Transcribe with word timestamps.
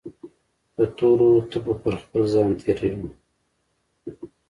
دتورو 0.75 1.29
تبو 1.51 1.73
پرخپل 1.83 2.21
ځان 2.33 2.49
تیروي 2.59 3.09